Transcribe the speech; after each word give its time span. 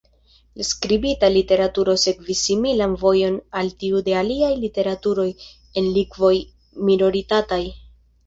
La 0.59 0.65
skribita 0.67 1.27
literaturo 1.33 1.93
sekvis 2.03 2.39
similan 2.47 2.95
vojon 3.03 3.37
al 3.61 3.69
tiu 3.83 4.01
de 4.07 4.15
aliaj 4.21 4.49
literaturoj 4.63 5.29
en 5.81 5.93
lingvoj 5.99 6.35
minoritataj. 6.89 7.63